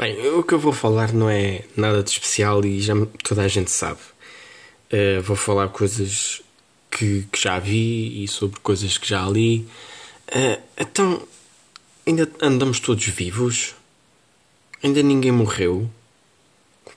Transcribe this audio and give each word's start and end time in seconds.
Bem, 0.00 0.18
o 0.28 0.42
que 0.42 0.54
eu 0.54 0.58
vou 0.58 0.72
falar 0.72 1.12
não 1.12 1.28
é 1.28 1.62
nada 1.76 2.02
de 2.02 2.08
especial 2.08 2.64
e 2.64 2.80
já 2.80 2.94
toda 3.22 3.42
a 3.42 3.48
gente 3.48 3.70
sabe. 3.70 4.00
Uh, 4.90 5.20
vou 5.20 5.36
falar 5.36 5.68
coisas 5.68 6.40
que, 6.90 7.26
que, 7.30 7.38
já 7.38 7.58
vi 7.58 8.24
e 8.24 8.26
sobre 8.26 8.58
coisas 8.60 8.96
que 8.96 9.06
já 9.06 9.28
li. 9.28 9.68
Uh, 10.28 10.58
então, 10.78 11.22
ainda 12.06 12.26
andamos 12.40 12.80
todos 12.80 13.04
vivos? 13.08 13.74
Ainda 14.82 15.02
ninguém 15.02 15.32
morreu? 15.32 15.90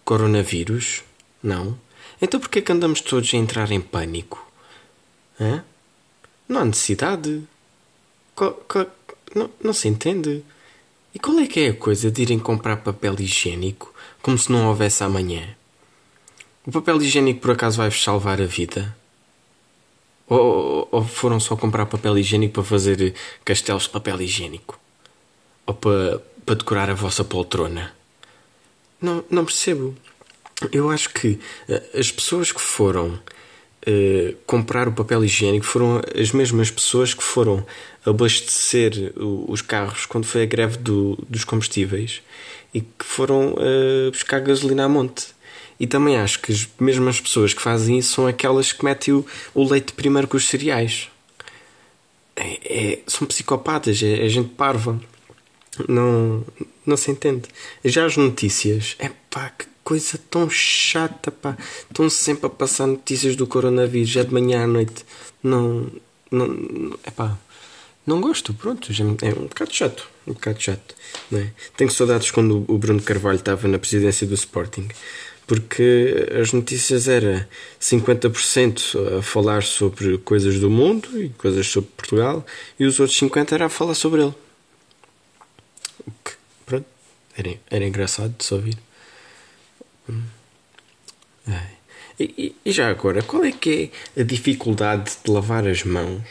Coronavírus? 0.05 1.03
Não? 1.43 1.77
Então 2.21 2.39
porquê 2.39 2.61
que 2.61 2.71
andamos 2.71 3.01
todos 3.01 3.33
a 3.33 3.37
entrar 3.37 3.69
em 3.73 3.81
pânico? 3.81 4.49
Hã? 5.37 5.61
Não 6.47 6.61
há 6.61 6.63
necessidade. 6.63 7.43
Co, 8.33 8.63
não, 9.35 9.49
não 9.61 9.73
se 9.73 9.89
entende. 9.89 10.41
E 11.13 11.19
qual 11.19 11.37
é 11.39 11.45
que 11.45 11.59
é 11.59 11.69
a 11.69 11.75
coisa 11.75 12.09
de 12.09 12.23
irem 12.23 12.39
comprar 12.39 12.77
papel 12.77 13.15
higiênico 13.19 13.93
como 14.21 14.37
se 14.37 14.51
não 14.51 14.67
houvesse 14.67 15.03
amanhã? 15.03 15.55
O 16.65 16.71
papel 16.71 17.01
higiênico 17.01 17.41
por 17.41 17.51
acaso 17.51 17.77
vai-vos 17.77 18.03
salvar 18.03 18.41
a 18.41 18.45
vida? 18.45 18.95
Ou, 20.27 20.87
ou, 20.89 21.03
foram 21.03 21.39
só 21.39 21.55
comprar 21.55 21.85
papel 21.85 22.17
higiênico 22.17 22.53
para 22.53 22.63
fazer 22.63 23.13
castelos 23.45 23.83
de 23.83 23.89
papel 23.89 24.21
higiênico? 24.21 24.79
Ou 25.67 25.75
para, 25.75 26.19
para 26.45 26.55
decorar 26.55 26.89
a 26.89 26.95
vossa 26.95 27.23
poltrona? 27.23 27.93
Não, 28.99 29.23
não 29.29 29.45
percebo. 29.45 29.95
Eu 30.71 30.89
acho 30.89 31.09
que 31.09 31.39
eh, 31.67 31.83
as 31.93 32.09
pessoas 32.11 32.51
que 32.51 32.61
foram 32.61 33.19
uh, 33.87 34.35
comprar 34.45 34.87
o 34.87 34.93
papel 34.93 35.23
higiênico 35.23 35.65
foram 35.65 36.01
as 36.19 36.31
mesmas 36.31 36.71
pessoas 36.71 37.13
que 37.13 37.23
foram 37.23 37.65
abastecer 38.05 39.13
os 39.15 39.61
carros 39.61 40.05
quando 40.05 40.25
foi 40.25 40.43
a 40.43 40.45
greve 40.45 40.77
do, 40.77 41.17
dos 41.29 41.43
combustíveis 41.43 42.21
e 42.73 42.81
que 42.81 43.05
foram 43.05 43.53
uh, 43.53 44.11
buscar 44.11 44.39
gasolina 44.39 44.85
a 44.85 44.89
monte. 44.89 45.27
E 45.79 45.87
também 45.87 46.17
acho 46.17 46.39
que 46.39 46.51
as 46.51 46.67
mesmas 46.79 47.19
pessoas 47.19 47.53
que 47.53 47.61
fazem 47.61 47.97
isso 47.97 48.13
são 48.13 48.27
aquelas 48.27 48.71
que 48.71 48.83
metem 48.85 49.13
o, 49.13 49.25
o 49.53 49.63
leite 49.63 49.93
primeiro 49.93 50.27
com 50.27 50.37
os 50.37 50.47
cereais. 50.47 51.09
É, 52.35 52.59
é, 52.63 52.99
são 53.05 53.27
psicopatas, 53.27 54.01
é, 54.01 54.25
é, 54.25 54.29
gente 54.29 54.49
parva. 54.49 54.99
Não, 55.87 56.43
não 56.85 56.97
se 56.97 57.11
entende. 57.11 57.49
Já 57.83 58.05
as 58.05 58.15
notícias, 58.17 58.95
é 58.99 59.09
pá, 59.29 59.49
que 59.49 59.65
coisa 59.83 60.19
tão 60.29 60.49
chata, 60.49 61.31
pá. 61.31 61.57
Estão 61.89 62.09
sempre 62.09 62.47
a 62.47 62.49
passar 62.49 62.87
notícias 62.87 63.35
do 63.35 63.45
coronavírus, 63.45 64.09
já 64.09 64.23
de 64.23 64.33
manhã 64.33 64.63
à 64.63 64.67
noite. 64.67 65.05
Não, 65.41 65.91
não, 66.31 66.97
é 67.03 67.11
pá. 67.11 67.37
Não 68.05 68.19
gosto, 68.19 68.53
pronto, 68.53 68.91
é 69.21 69.29
um 69.29 69.47
bocado 69.47 69.73
chato, 69.73 70.09
um 70.27 70.33
bocado 70.33 70.61
chato, 70.61 70.93
não 71.31 71.39
é? 71.39 71.53
Tenho 71.77 71.89
saudades 71.89 72.31
quando 72.31 72.65
o 72.67 72.77
Bruno 72.77 73.01
Carvalho 73.01 73.37
estava 73.37 73.65
na 73.65 73.79
presidência 73.79 74.27
do 74.27 74.33
Sporting, 74.33 74.89
porque 75.47 76.29
as 76.37 76.51
notícias 76.51 77.07
era 77.07 77.47
50% 77.79 79.19
a 79.19 79.21
falar 79.21 79.63
sobre 79.63 80.17
coisas 80.17 80.59
do 80.59 80.69
mundo 80.69 81.07
e 81.17 81.29
coisas 81.29 81.65
sobre 81.65 81.91
Portugal 81.95 82.45
e 82.77 82.85
os 82.85 82.99
outros 82.99 83.17
50% 83.17 83.53
era 83.53 83.67
a 83.67 83.69
falar 83.69 83.95
sobre 83.95 84.23
ele. 84.23 84.33
Pronto, 86.65 86.85
era, 87.37 87.55
era 87.69 87.87
engraçado 87.87 88.35
de 88.37 88.43
se 88.43 88.53
ouvir. 88.53 88.77
Hum. 90.09 90.23
E, 92.19 92.55
e, 92.63 92.71
já 92.71 92.89
agora, 92.89 93.21
qual 93.21 93.43
é 93.43 93.51
que 93.51 93.91
é 94.15 94.21
a 94.21 94.23
dificuldade 94.23 95.11
de 95.23 95.31
lavar 95.31 95.67
as 95.67 95.83
mãos 95.83 96.21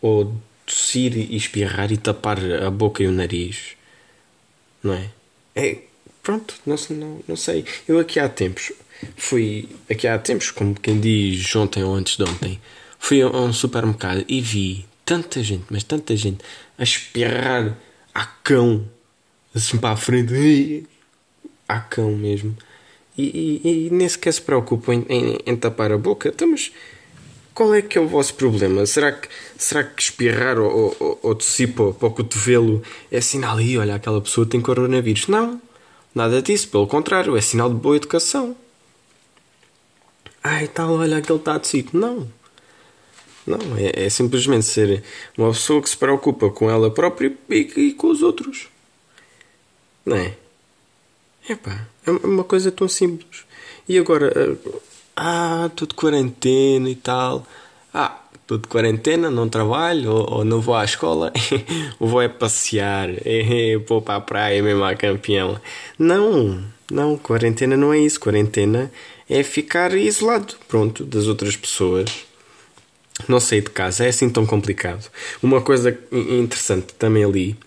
ou 0.00 0.34
tossir 0.66 1.16
e 1.16 1.36
espirrar 1.36 1.90
e 1.90 1.96
tapar 1.96 2.38
a 2.38 2.70
boca 2.70 3.02
e 3.02 3.06
o 3.06 3.12
nariz? 3.12 3.76
Não 4.82 4.94
é? 4.94 5.10
É. 5.54 5.78
Pronto, 6.22 6.54
não, 6.64 6.76
não, 6.90 7.20
não 7.26 7.36
sei. 7.36 7.64
Eu 7.88 7.98
aqui 7.98 8.20
há 8.20 8.28
tempos 8.28 8.72
fui. 9.16 9.68
Aqui 9.90 10.06
há 10.06 10.18
tempos, 10.18 10.50
como 10.50 10.74
quem 10.74 11.00
diz 11.00 11.56
ontem 11.56 11.82
ou 11.82 11.94
antes 11.94 12.16
de 12.16 12.22
ontem, 12.22 12.60
fui 12.98 13.22
a 13.22 13.28
um 13.28 13.52
supermercado 13.52 14.24
e 14.28 14.40
vi 14.40 14.86
tanta 15.04 15.42
gente, 15.42 15.64
mas 15.68 15.82
tanta 15.82 16.14
gente, 16.16 16.44
a 16.78 16.82
espirrar 16.84 17.76
a 18.14 18.24
cão 18.24 18.88
assim 19.54 19.78
para 19.78 19.94
a 19.94 19.96
frente, 19.96 20.86
a 21.68 21.80
cão 21.80 22.12
mesmo 22.12 22.56
e, 23.16 23.60
e, 23.64 23.86
e 23.86 23.90
nem 23.90 24.08
sequer 24.08 24.32
se 24.32 24.40
preocupam 24.40 24.94
em, 24.94 25.04
em, 25.08 25.38
em, 25.46 25.56
tapar 25.56 25.92
a 25.92 25.98
boca. 25.98 26.28
Então, 26.28 26.48
mas 26.48 26.72
qual 27.54 27.74
é 27.74 27.82
que 27.82 27.98
é 27.98 28.00
o 28.00 28.08
vosso 28.08 28.34
problema? 28.34 28.84
Será 28.86 29.12
que, 29.12 29.28
será 29.58 29.84
que 29.84 30.02
espirrar 30.02 30.58
ou, 30.58 30.96
ou, 30.98 31.18
ou 31.22 31.34
tossir 31.34 31.72
para, 31.72 31.84
o 31.84 32.10
cotovelo 32.10 32.82
é 33.10 33.20
sinal 33.20 33.58
aí, 33.58 33.76
olha, 33.76 33.94
aquela 33.94 34.20
pessoa 34.20 34.46
tem 34.46 34.60
coronavírus? 34.60 35.28
Não, 35.28 35.60
nada 36.14 36.40
disso, 36.40 36.68
pelo 36.68 36.86
contrário, 36.86 37.36
é 37.36 37.40
sinal 37.40 37.68
de 37.68 37.76
boa 37.76 37.96
educação. 37.96 38.56
Ai, 40.42 40.66
tal, 40.68 40.94
olha, 40.94 41.18
aquele 41.18 41.38
está 41.38 41.54
a 41.54 41.58
tossir. 41.58 41.86
Não. 41.92 42.28
Não, 43.46 43.58
é, 43.76 44.04
é, 44.06 44.08
simplesmente 44.08 44.64
ser 44.64 45.02
uma 45.36 45.50
pessoa 45.52 45.82
que 45.82 45.90
se 45.90 45.96
preocupa 45.96 46.48
com 46.50 46.70
ela 46.70 46.90
própria 46.90 47.36
e, 47.50 47.72
e 47.76 47.92
com 47.92 48.08
os 48.08 48.22
outros. 48.22 48.68
Não 50.06 50.16
é? 50.16 50.36
Epá, 51.52 51.86
é 52.06 52.10
uma 52.10 52.44
coisa 52.44 52.72
tão 52.72 52.88
simples. 52.88 53.44
E 53.86 53.98
agora, 53.98 54.32
eh, 54.34 54.80
ah, 55.14 55.66
estou 55.66 55.86
de 55.86 55.94
quarentena 55.94 56.88
e 56.88 56.94
tal. 56.94 57.46
Ah, 57.92 58.18
estou 58.34 58.56
de 58.56 58.66
quarentena, 58.68 59.30
não 59.30 59.50
trabalho 59.50 60.10
ou, 60.10 60.38
ou, 60.38 60.44
não 60.46 60.62
vou 60.62 60.74
à 60.74 60.82
escola, 60.82 61.30
vou 62.00 62.22
é 62.22 62.28
passear, 62.28 63.10
vou 63.86 64.00
para 64.00 64.16
a 64.16 64.20
praia 64.20 64.62
mesmo 64.62 64.82
a 64.82 64.94
campeão. 64.94 65.60
Não, 65.98 66.64
não, 66.90 67.18
quarentena 67.18 67.76
não 67.76 67.92
é 67.92 67.98
isso. 67.98 68.18
Quarentena 68.18 68.90
é 69.28 69.42
ficar 69.42 69.94
isolado, 69.94 70.54
pronto, 70.66 71.04
das 71.04 71.26
outras 71.26 71.54
pessoas. 71.54 72.08
Não 73.28 73.38
sair 73.38 73.60
de 73.60 73.70
casa, 73.70 74.06
é 74.06 74.08
assim 74.08 74.30
tão 74.30 74.46
complicado. 74.46 75.10
Uma 75.42 75.60
coisa 75.60 75.96
interessante 76.10 76.94
também 76.94 77.22
ali 77.22 77.58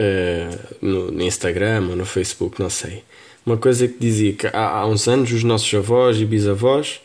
uh, 0.00 0.76
no, 0.80 1.10
no, 1.10 1.22
Instagram 1.22 1.88
ou 1.90 1.96
no 1.96 2.06
Facebook, 2.06 2.60
não 2.60 2.70
sei. 2.70 3.04
Uma 3.44 3.56
coisa 3.56 3.86
que 3.86 3.98
dizia 3.98 4.32
que 4.32 4.46
há, 4.46 4.68
há 4.68 4.86
uns 4.86 5.06
anos 5.06 5.30
os 5.32 5.44
nossos 5.44 5.72
avós 5.74 6.18
e 6.18 6.24
bisavós 6.24 7.00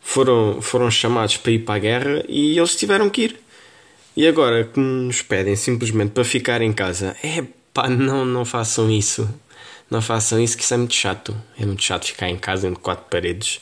foram, 0.00 0.62
foram 0.62 0.90
chamados 0.90 1.36
para 1.36 1.52
ir 1.52 1.60
para 1.60 1.74
a 1.74 1.78
guerra 1.78 2.24
e 2.28 2.56
eles 2.56 2.76
tiveram 2.76 3.10
que 3.10 3.22
ir. 3.22 3.40
E 4.16 4.26
agora 4.26 4.64
que 4.64 4.80
nos 4.80 5.20
pedem 5.20 5.56
simplesmente 5.56 6.12
para 6.12 6.24
ficar 6.24 6.62
em 6.62 6.72
casa, 6.72 7.16
é 7.22 7.44
pá, 7.74 7.88
não, 7.88 8.24
não 8.24 8.44
façam 8.44 8.90
isso. 8.90 9.28
Não 9.90 10.00
façam 10.00 10.40
isso, 10.40 10.56
que 10.56 10.64
isso 10.64 10.74
é 10.74 10.76
muito 10.76 10.94
chato. 10.94 11.36
É 11.58 11.66
muito 11.66 11.82
chato 11.82 12.06
ficar 12.06 12.28
em 12.28 12.36
casa 12.36 12.66
entre 12.66 12.80
quatro 12.80 13.04
paredes. 13.10 13.60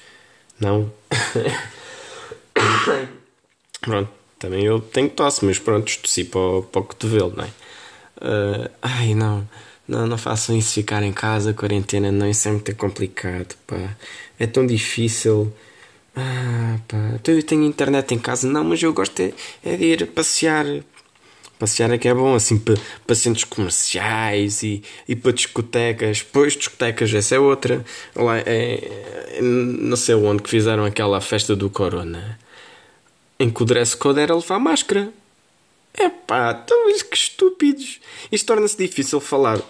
Não. 0.60 0.92
pronto, 3.80 4.10
também 4.38 4.64
eu 4.64 4.80
tenho 4.80 5.10
tosse, 5.10 5.44
mas 5.44 5.58
pronto, 5.58 5.98
tossi 5.98 6.24
para 6.24 6.62
para 6.62 6.80
o 6.80 6.84
cotovelo, 6.84 7.34
não 7.36 7.44
é? 7.44 7.50
Uh, 8.16 8.70
ai, 8.82 9.14
não, 9.14 9.48
não, 9.86 10.06
não 10.06 10.18
façam 10.18 10.56
isso 10.56 10.74
ficar 10.74 11.02
em 11.02 11.12
casa, 11.12 11.52
quarentena, 11.52 12.10
não, 12.12 12.28
isso 12.28 12.48
é 12.48 12.52
muito 12.52 12.74
complicado, 12.76 13.54
pá. 13.66 13.96
É 14.38 14.46
tão 14.46 14.66
difícil. 14.66 15.52
Ah, 16.16 16.78
pá, 16.88 16.96
então 17.14 17.34
eu 17.34 17.42
tenho 17.42 17.64
internet 17.64 18.14
em 18.14 18.18
casa, 18.18 18.48
não, 18.48 18.64
mas 18.64 18.82
eu 18.82 18.92
gosto 18.92 19.20
é, 19.20 19.32
é 19.64 19.76
de 19.76 19.84
ir 19.84 20.06
passear. 20.08 20.66
Passear 21.58 21.90
é 21.92 21.98
que 21.98 22.08
é 22.08 22.14
bom, 22.14 22.34
assim, 22.34 22.58
para, 22.58 22.74
para 23.06 23.14
centros 23.14 23.44
comerciais 23.44 24.62
e, 24.62 24.82
e 25.08 25.14
para 25.16 25.32
discotecas. 25.32 26.22
Pois, 26.22 26.54
discotecas, 26.54 27.12
essa 27.14 27.36
é 27.36 27.38
outra. 27.38 27.84
Lá, 28.14 28.38
é, 28.38 29.40
não 29.40 29.96
sei 29.96 30.14
onde 30.16 30.42
que 30.42 30.50
fizeram 30.50 30.84
aquela 30.84 31.20
festa 31.20 31.54
do 31.56 31.70
Corona 31.70 32.38
em 33.38 33.50
que 33.50 33.62
o 33.62 33.66
dress 33.66 33.96
code 33.96 34.20
era 34.20 34.34
levar 34.34 34.58
máscara. 34.58 35.12
Epá, 35.96 36.60
então 36.62 36.84
que 37.10 37.16
estúpidos. 37.16 38.00
Isto 38.30 38.46
torna-se 38.46 38.76
difícil 38.76 39.20
falar 39.20 39.60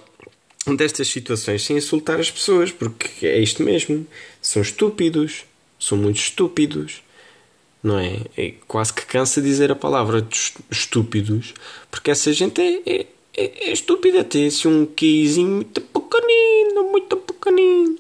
destas 0.76 1.08
situações 1.08 1.62
sem 1.62 1.76
insultar 1.76 2.18
as 2.18 2.30
pessoas, 2.30 2.72
porque 2.72 3.26
é 3.26 3.38
isto 3.38 3.62
mesmo. 3.62 4.06
São 4.40 4.62
estúpidos. 4.62 5.44
São 5.78 5.98
muito 5.98 6.16
estúpidos. 6.16 7.02
Não 7.82 7.98
é? 7.98 8.22
é 8.36 8.54
quase 8.66 8.94
que 8.94 9.04
cansa 9.04 9.42
dizer 9.42 9.70
a 9.70 9.76
palavra 9.76 10.26
estúpidos, 10.70 11.52
porque 11.90 12.10
essa 12.10 12.32
gente 12.32 12.58
é, 12.58 12.82
é, 12.86 13.06
é, 13.36 13.68
é 13.68 13.72
estúpida. 13.72 14.24
Tem 14.24 14.46
assim 14.46 14.68
um 14.68 14.86
quizinho 14.86 15.50
muito 15.50 15.82
pequenino, 15.82 16.90
muito 16.90 17.16
pequenino. 17.18 17.98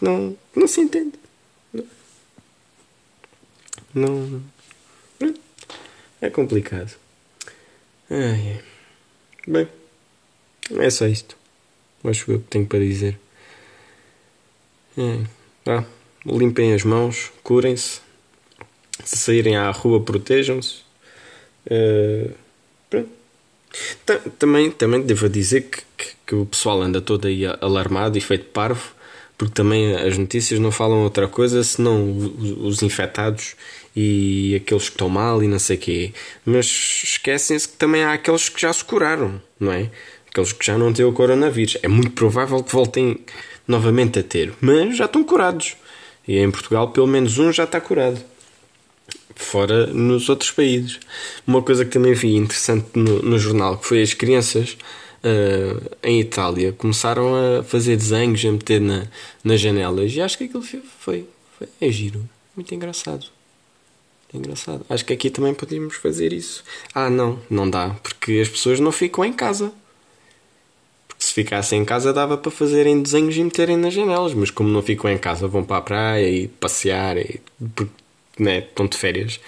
Não, 0.00 0.36
não 0.54 0.68
se 0.68 0.80
entende. 0.80 1.14
Não. 3.92 4.40
não 5.18 5.34
é 6.20 6.30
complicado. 6.30 7.07
Ai, 8.10 8.60
bem, 9.46 9.68
é 10.78 10.90
só 10.90 11.06
isto. 11.06 11.36
Acho 12.04 12.24
que 12.24 12.32
eu 12.32 12.40
tenho 12.40 12.66
para 12.66 12.78
dizer. 12.78 13.18
É. 14.96 15.84
Limpem 16.24 16.74
as 16.74 16.82
mãos, 16.82 17.30
curem-se. 17.42 18.00
Se 19.04 19.16
saírem 19.16 19.56
à 19.56 19.70
rua, 19.70 20.02
protejam-se. 20.02 20.82
Uh, 21.70 22.34
também, 24.38 24.70
também 24.70 25.02
devo 25.02 25.28
dizer 25.28 25.62
que, 25.62 25.82
que, 25.96 26.16
que 26.26 26.34
o 26.34 26.46
pessoal 26.46 26.80
anda 26.80 27.00
todo 27.00 27.26
aí 27.26 27.44
alarmado 27.60 28.16
e 28.16 28.20
feito 28.20 28.46
parvo, 28.46 28.94
porque 29.38 29.54
também 29.54 29.94
as 29.94 30.18
notícias 30.18 30.58
não 30.58 30.72
falam 30.72 31.04
outra 31.04 31.28
coisa 31.28 31.62
senão 31.62 32.12
os 32.60 32.82
infectados 32.82 33.54
e 33.94 34.56
aqueles 34.56 34.88
que 34.88 34.94
estão 34.94 35.08
mal 35.08 35.42
e 35.42 35.46
não 35.46 35.60
sei 35.60 35.76
quê. 35.76 36.12
Mas 36.44 36.66
esquecem-se 37.04 37.68
que 37.68 37.76
também 37.76 38.02
há 38.02 38.12
aqueles 38.14 38.48
que 38.48 38.60
já 38.60 38.72
se 38.72 38.84
curaram, 38.84 39.40
não 39.58 39.72
é? 39.72 39.90
Aqueles 40.28 40.52
que 40.52 40.66
já 40.66 40.76
não 40.76 40.92
têm 40.92 41.06
o 41.06 41.12
coronavírus. 41.12 41.78
É 41.82 41.88
muito 41.88 42.10
provável 42.10 42.62
que 42.64 42.72
voltem 42.72 43.20
novamente 43.66 44.18
a 44.18 44.22
ter, 44.24 44.52
mas 44.60 44.96
já 44.96 45.04
estão 45.04 45.22
curados. 45.22 45.76
E 46.26 46.36
em 46.36 46.50
Portugal, 46.50 46.90
pelo 46.90 47.06
menos 47.06 47.38
um 47.38 47.52
já 47.52 47.62
está 47.62 47.80
curado. 47.80 48.20
Fora 49.36 49.86
nos 49.86 50.28
outros 50.28 50.50
países. 50.50 50.98
Uma 51.46 51.62
coisa 51.62 51.84
que 51.84 51.92
também 51.92 52.12
vi 52.12 52.34
interessante 52.34 52.88
no, 52.94 53.22
no 53.22 53.38
jornal 53.38 53.78
que 53.78 53.86
foi 53.86 54.02
as 54.02 54.12
crianças 54.14 54.76
uh, 55.24 55.96
em 56.02 56.20
Itália 56.20 56.72
começaram 56.72 57.34
a 57.34 57.62
fazer 57.62 57.96
desenhos, 57.96 58.44
a 58.44 58.52
meter 58.52 58.80
na, 58.80 59.06
nas 59.42 59.60
janelas. 59.60 60.12
E 60.12 60.20
acho 60.20 60.38
que 60.38 60.44
aquilo 60.44 60.62
foi, 60.62 60.82
foi, 61.00 61.26
foi 61.58 61.68
é 61.80 61.90
giro. 61.90 62.28
Muito 62.56 62.74
engraçado. 62.74 63.26
É 64.32 64.36
engraçado. 64.36 64.84
Acho 64.88 65.04
que 65.04 65.12
aqui 65.12 65.30
também 65.30 65.54
podíamos 65.54 65.96
fazer 65.96 66.32
isso. 66.32 66.62
Ah, 66.94 67.08
não, 67.08 67.38
não 67.48 67.68
dá, 67.68 67.90
porque 68.02 68.40
as 68.42 68.48
pessoas 68.48 68.78
não 68.80 68.92
ficam 68.92 69.24
em 69.24 69.32
casa 69.32 69.72
se 71.18 71.34
ficassem 71.34 71.82
em 71.82 71.84
casa 71.84 72.12
dava 72.12 72.38
para 72.38 72.50
fazerem 72.50 73.02
desenhos 73.02 73.36
e 73.36 73.42
meterem 73.42 73.76
nas 73.76 73.92
janelas, 73.92 74.32
mas 74.34 74.50
como 74.50 74.68
não 74.68 74.80
ficam 74.80 75.10
em 75.10 75.18
casa, 75.18 75.48
vão 75.48 75.64
para 75.64 75.78
a 75.78 75.82
praia 75.82 76.30
e 76.30 76.46
passear, 76.46 77.18
e, 77.18 77.40
porque 77.74 77.92
né, 78.38 78.60
estão 78.60 78.86
de 78.86 78.96
férias. 78.96 79.40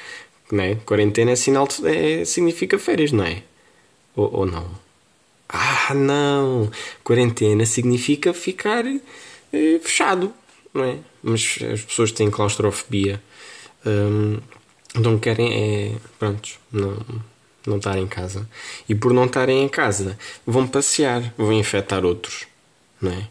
Né? 0.51 0.77
Quarentena 0.85 1.31
é 1.31 1.37
sinal 1.37 1.69
de, 1.69 1.87
é, 1.87 2.25
significa 2.25 2.77
férias, 2.79 3.13
não 3.13 3.25
é? 3.25 3.43
Ou, 4.17 4.39
ou 4.39 4.47
não? 4.47 4.69
Ah, 5.53 5.95
não! 5.95 6.71
Quarentena 7.03 7.67
significa 7.67 8.33
ficar 8.33 8.85
eh, 8.87 9.81
fechado, 9.83 10.33
não 10.73 10.85
é? 10.85 10.99
Mas 11.23 11.59
as 11.73 11.83
pessoas 11.83 12.13
têm 12.13 12.31
claustrofobia. 12.31 13.23
Hum, 13.85 14.39
então 14.95 15.19
querem 15.19 15.53
é. 15.53 15.97
Prontos, 16.19 16.59
não 16.73 16.97
não 17.67 17.77
estar 17.77 17.99
em 17.99 18.07
casa. 18.07 18.49
E 18.89 18.95
por 18.95 19.13
não 19.13 19.27
estarem 19.27 19.63
em 19.63 19.69
casa, 19.69 20.19
vão 20.47 20.67
passear, 20.67 21.33
vão 21.37 21.53
infectar 21.53 22.05
outros, 22.05 22.47
não 23.01 23.13
é? 23.13 23.29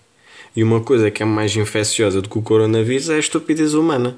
E 0.56 0.64
uma 0.64 0.82
coisa 0.82 1.12
que 1.12 1.24
é 1.24 1.26
mais 1.26 1.56
infecciosa 1.56 2.22
do 2.22 2.30
que 2.30 2.38
o 2.38 2.42
coronavírus 2.42 3.10
é 3.10 3.16
a 3.16 3.20
estupidez 3.20 3.74
humana. 3.74 4.18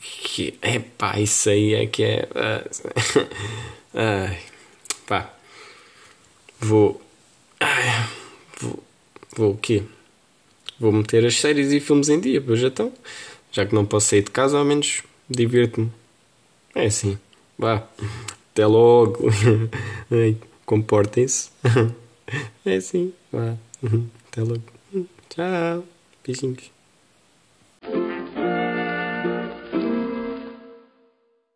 Que, 0.00 0.52
pá, 0.96 1.18
isso 1.20 1.48
aí 1.50 1.74
é 1.74 1.86
que 1.86 2.02
é. 2.02 2.28
Uh, 2.32 3.26
ai, 3.94 4.38
pá. 5.06 5.30
Vou. 6.58 7.00
Vou 9.36 9.52
o 9.52 9.56
quê? 9.56 9.82
Vou 10.80 10.90
meter 10.90 11.24
as 11.26 11.38
séries 11.38 11.70
e 11.70 11.78
filmes 11.78 12.08
em 12.08 12.18
dia, 12.18 12.40
pois 12.40 12.62
então. 12.62 12.90
Já 13.52 13.66
que 13.66 13.74
não 13.74 13.84
posso 13.84 14.08
sair 14.08 14.22
de 14.22 14.30
casa, 14.30 14.58
ao 14.58 14.64
menos 14.64 15.02
divirto-me. 15.28 15.92
É 16.74 16.86
assim. 16.86 17.18
Vá. 17.58 17.86
Até 18.52 18.66
logo. 18.66 19.30
Comportem-se. 20.64 21.50
É 22.64 22.74
assim. 22.74 23.12
Vá. 23.30 23.56
Até 24.26 24.42
logo. 24.42 24.62
Tchau. 25.28 25.84
Beijinhos. 26.26 26.75